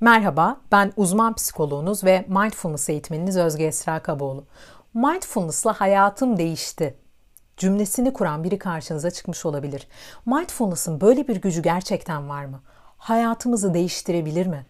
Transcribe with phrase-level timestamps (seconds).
[0.00, 4.44] Merhaba, ben uzman psikoloğunuz ve mindfulness eğitmeniniz Özge Esra Kaboğlu.
[4.94, 6.94] Mindfulness'la hayatım değişti
[7.56, 9.88] cümlesini kuran biri karşınıza çıkmış olabilir.
[10.26, 12.60] Mindfulness'ın böyle bir gücü gerçekten var mı?
[12.98, 14.66] Hayatımızı değiştirebilir mi?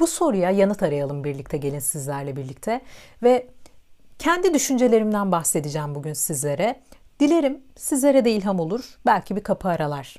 [0.00, 2.80] Bu soruya yanıt arayalım birlikte gelin sizlerle birlikte
[3.22, 3.46] ve
[4.18, 6.80] kendi düşüncelerimden bahsedeceğim bugün sizlere.
[7.20, 10.16] Dilerim sizlere de ilham olur, belki bir kapı aralar.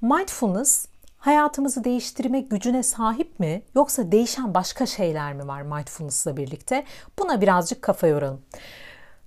[0.00, 0.86] Mindfulness
[1.26, 6.84] hayatımızı değiştirme gücüne sahip mi yoksa değişen başka şeyler mi var mindfulness'la birlikte?
[7.18, 8.40] Buna birazcık kafa yoralım.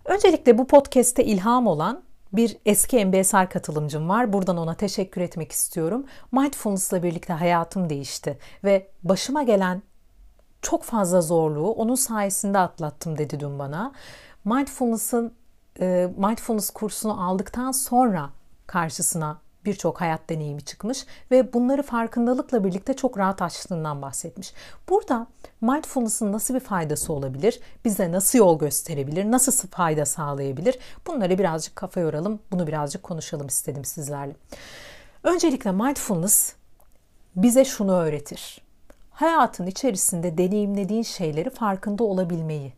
[0.05, 2.02] Öncelikle bu podcast'te ilham olan
[2.34, 4.34] bir eski MBSR katılımcım var.
[4.34, 6.05] Buradan ona teşekkür etmek istiyorum.
[6.31, 9.81] Mindfulness'la birlikte hayatım değişti ve başıma gelen
[10.61, 13.94] çok fazla zorluğu onun sayesinde atlattım dedi dün bana.
[14.45, 15.34] Mindfulness'ın
[15.80, 18.30] e, mindfulness kursunu aldıktan sonra
[18.67, 24.54] karşısına birçok hayat deneyimi çıkmış ve bunları farkındalıkla birlikte çok rahat açtığından bahsetmiş.
[24.90, 25.27] Burada
[25.62, 27.59] mindfulness'ın nasıl bir faydası olabilir?
[27.86, 29.31] Bize nasıl yol gösterebilir?
[29.31, 30.80] Nasıl fayda sağlayabilir?
[31.08, 32.39] Bunları birazcık kafa yoralım.
[32.52, 34.36] Bunu birazcık konuşalım istedim sizlerle.
[35.23, 36.53] Öncelikle mindfulness
[37.36, 38.61] bize şunu öğretir.
[39.11, 42.73] Hayatın içerisinde deneyimlediğin şeyleri farkında olabilmeyi.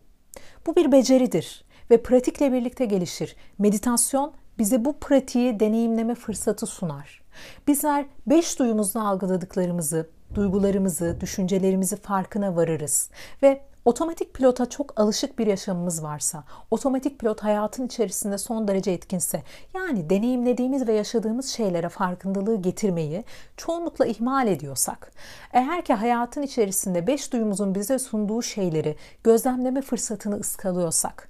[0.66, 3.36] Bu bir beceridir ve pratikle birlikte gelişir.
[3.58, 7.22] Meditasyon bize bu pratiği deneyimleme fırsatı sunar.
[7.68, 13.10] Bizler beş duyumuzla algıladıklarımızı, duygularımızı, düşüncelerimizi farkına varırız
[13.44, 19.44] ve otomatik pilota çok alışık bir yaşamımız varsa, otomatik pilot hayatın içerisinde son derece etkinse,
[19.74, 23.24] yani deneyimlediğimiz ve yaşadığımız şeylere farkındalığı getirmeyi
[23.58, 25.12] çoğunlukla ihmal ediyorsak,
[25.54, 31.30] eğer ki hayatın içerisinde beş duyumuzun bize sunduğu şeyleri gözlemleme fırsatını ıskalıyorsak,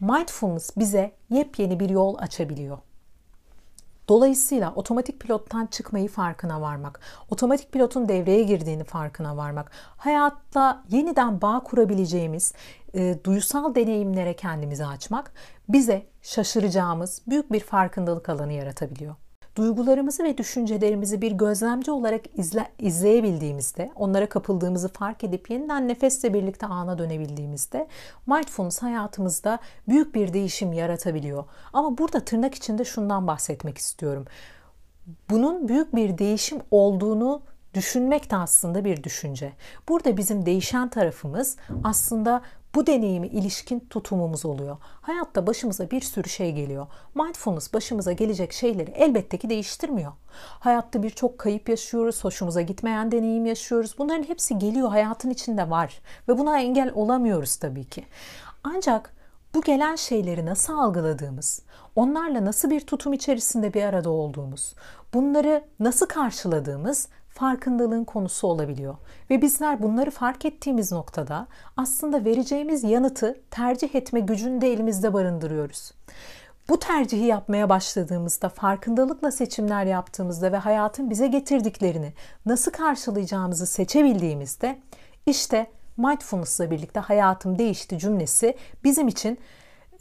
[0.00, 2.78] mindfulness bize yepyeni bir yol açabiliyor.
[4.08, 11.60] Dolayısıyla otomatik pilottan çıkmayı farkına varmak, otomatik pilotun devreye girdiğini farkına varmak, hayatta yeniden bağ
[11.60, 12.54] kurabileceğimiz
[12.94, 15.32] e, duysal deneyimlere kendimizi açmak
[15.68, 19.14] bize şaşıracağımız büyük bir farkındalık alanı yaratabiliyor
[19.56, 26.66] duygularımızı ve düşüncelerimizi bir gözlemci olarak izle, izleyebildiğimizde, onlara kapıldığımızı fark edip yeniden nefesle birlikte
[26.66, 27.88] ana dönebildiğimizde
[28.26, 29.58] mindfulness hayatımızda
[29.88, 31.44] büyük bir değişim yaratabiliyor.
[31.72, 34.24] Ama burada tırnak içinde şundan bahsetmek istiyorum.
[35.30, 37.42] Bunun büyük bir değişim olduğunu
[37.74, 39.52] düşünmek de aslında bir düşünce.
[39.88, 42.42] Burada bizim değişen tarafımız aslında
[42.74, 44.76] bu deneyimi ilişkin tutumumuz oluyor.
[44.80, 46.86] Hayatta başımıza bir sürü şey geliyor.
[47.14, 50.12] Mindfulness başımıza gelecek şeyleri elbette ki değiştirmiyor.
[50.60, 53.94] Hayatta birçok kayıp yaşıyoruz, hoşumuza gitmeyen deneyim yaşıyoruz.
[53.98, 58.04] Bunların hepsi geliyor, hayatın içinde var ve buna engel olamıyoruz tabii ki.
[58.64, 59.14] Ancak
[59.54, 61.62] bu gelen şeyleri nasıl algıladığımız,
[61.96, 64.74] onlarla nasıl bir tutum içerisinde bir arada olduğumuz,
[65.14, 68.94] bunları nasıl karşıladığımız farkındalığın konusu olabiliyor.
[69.30, 71.46] Ve bizler bunları fark ettiğimiz noktada
[71.76, 75.92] aslında vereceğimiz yanıtı tercih etme gücünü de elimizde barındırıyoruz.
[76.68, 82.12] Bu tercihi yapmaya başladığımızda, farkındalıkla seçimler yaptığımızda ve hayatın bize getirdiklerini
[82.46, 84.78] nasıl karşılayacağımızı seçebildiğimizde
[85.26, 85.66] işte
[85.96, 89.38] mindfulness'la birlikte hayatım değişti cümlesi bizim için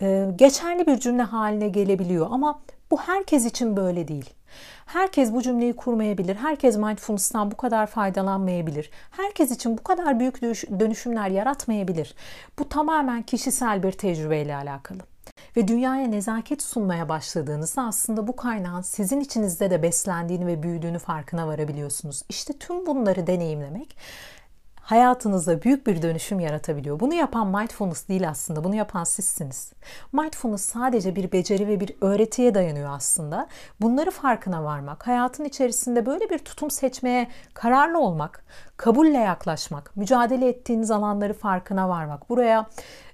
[0.02, 2.62] e, geçerli bir cümle haline gelebiliyor ama
[2.92, 4.30] bu herkes için böyle değil.
[4.86, 6.36] Herkes bu cümleyi kurmayabilir.
[6.36, 8.92] Herkes mindfulness'tan bu kadar faydalanmayabilir.
[9.12, 10.42] Herkes için bu kadar büyük
[10.80, 12.16] dönüşümler yaratmayabilir.
[12.60, 15.00] Bu tamamen kişisel bir tecrübeyle alakalı.
[15.58, 21.48] Ve dünyaya nezaket sunmaya başladığınızda aslında bu kaynağın sizin içinizde de beslendiğini ve büyüdüğünü farkına
[21.48, 22.24] varabiliyorsunuz.
[22.30, 23.98] İşte tüm bunları deneyimlemek
[24.90, 27.00] hayatınızda büyük bir dönüşüm yaratabiliyor.
[27.00, 28.64] Bunu yapan mindfulness değil aslında.
[28.64, 29.74] Bunu yapan sizsiniz.
[30.14, 33.48] Mindfulness sadece bir beceri ve bir öğretiye dayanıyor aslında.
[33.82, 38.46] Bunları farkına varmak, hayatın içerisinde böyle bir tutum seçmeye kararlı olmak,
[38.78, 42.70] kabulle yaklaşmak, mücadele ettiğiniz alanları farkına varmak, buraya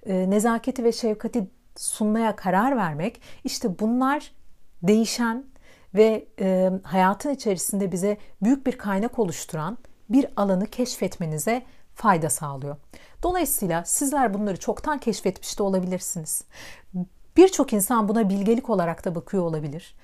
[0.05, 4.31] e, nezaketi ve şefkati sunmaya karar vermek, işte bunlar
[4.83, 5.45] değişen
[5.95, 9.77] ve e, hayatın içerisinde bize büyük bir kaynak oluşturan
[10.09, 12.75] bir alanı keşfetmenize fayda sağlıyor.
[13.23, 16.43] Dolayısıyla sizler bunları çoktan keşfetmiş de olabilirsiniz.
[17.37, 19.95] Birçok insan buna bilgelik olarak da bakıyor olabilir.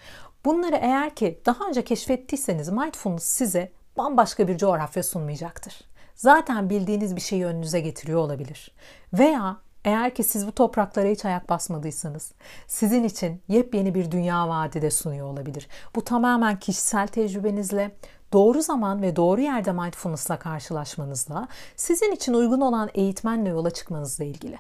[0.46, 5.82] Bunları eğer ki daha önce keşfettiyseniz mindfulness size bambaşka bir coğrafya sunmayacaktır.
[6.16, 8.72] Zaten bildiğiniz bir şeyi önünüze getiriyor olabilir.
[9.14, 12.32] Veya eğer ki siz bu topraklara hiç ayak basmadıysanız
[12.68, 15.68] sizin için yepyeni bir dünya vaadi de sunuyor olabilir.
[15.96, 17.92] Bu tamamen kişisel tecrübenizle,
[18.34, 24.58] doğru zaman ve doğru yerde mindfulness'la karşılaşmanızla sizin için uygun olan eğitmenle yola çıkmanızla ilgili.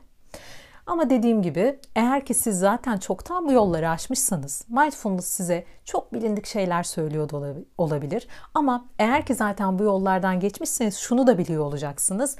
[0.85, 6.45] Ama dediğim gibi eğer ki siz zaten çoktan bu yolları aşmışsanız mindfulness size çok bilindik
[6.45, 7.29] şeyler söylüyor
[7.77, 8.27] olabilir.
[8.53, 12.35] Ama eğer ki zaten bu yollardan geçmişseniz şunu da biliyor olacaksınız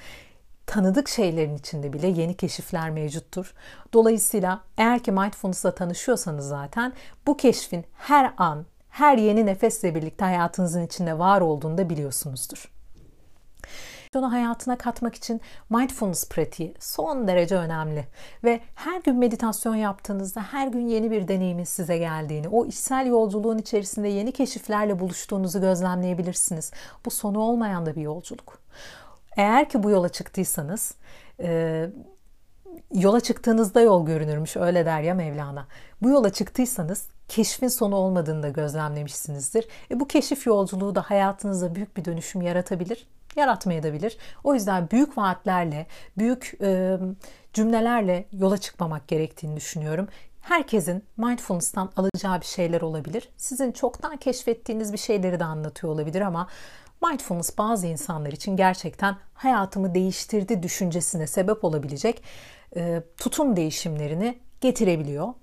[0.66, 3.54] tanıdık şeylerin içinde bile yeni keşifler mevcuttur.
[3.94, 6.94] Dolayısıyla eğer ki mindfulness'la tanışıyorsanız zaten
[7.28, 12.72] bu keşfin her an, her yeni nefesle birlikte hayatınızın içinde var olduğunu da biliyorsunuzdur.
[14.16, 18.08] Onu hayatına katmak için mindfulness pratiği son derece önemli.
[18.44, 23.58] Ve her gün meditasyon yaptığınızda her gün yeni bir deneyimin size geldiğini, o içsel yolculuğun
[23.58, 26.72] içerisinde yeni keşiflerle buluştuğunuzu gözlemleyebilirsiniz.
[27.06, 28.60] Bu sonu olmayan da bir yolculuk.
[29.38, 30.96] Eğer ki bu yola çıktıysanız,
[31.40, 31.90] e,
[32.94, 35.68] yola çıktığınızda yol görünürmüş öyle der ya Mevlana.
[36.02, 39.68] Bu yola çıktıysanız keşfin sonu olmadığını da gözlemlemişsinizdir.
[39.92, 44.18] E, bu keşif yolculuğu da hayatınızda büyük bir dönüşüm yaratabilir yaratmayabilir.
[44.44, 45.88] O yüzden büyük vaatlerle,
[46.18, 46.98] büyük e,
[47.54, 50.08] cümlelerle yola çıkmamak gerektiğini düşünüyorum.
[50.42, 53.30] Herkesin mindfulness'tan alacağı bir şeyler olabilir.
[53.38, 56.48] Sizin çoktan keşfettiğiniz bir şeyleri de anlatıyor olabilir ama
[57.02, 62.24] mindfulness bazı insanlar için gerçekten hayatımı değiştirdi düşüncesine sebep olabilecek
[62.76, 65.34] e, tutum değişimlerini getirebiliyor.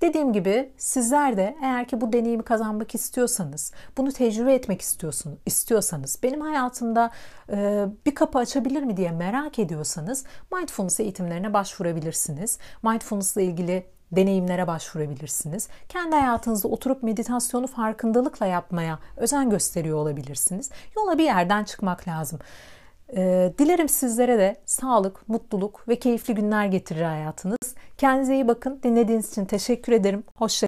[0.00, 6.18] Dediğim gibi sizler de eğer ki bu deneyimi kazanmak istiyorsanız, bunu tecrübe etmek istiyorsun, istiyorsanız,
[6.22, 7.10] benim hayatımda
[7.52, 12.58] e, bir kapı açabilir mi diye merak ediyorsanız mindfulness eğitimlerine başvurabilirsiniz.
[12.82, 15.68] Mindfulness ile ilgili deneyimlere başvurabilirsiniz.
[15.88, 20.70] Kendi hayatınızda oturup meditasyonu farkındalıkla yapmaya özen gösteriyor olabilirsiniz.
[20.96, 22.38] Yola bir yerden çıkmak lazım.
[23.16, 27.74] Ee, dilerim sizlere de sağlık, mutluluk ve keyifli günler getirir hayatınız.
[27.98, 28.80] Kendinize iyi bakın.
[28.82, 30.24] Dinlediğiniz için teşekkür ederim.
[30.34, 30.58] Hoşçakalın.